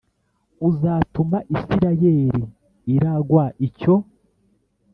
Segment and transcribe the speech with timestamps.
[0.69, 2.43] uzatuma Isirayeli
[2.95, 3.95] iragwa icyo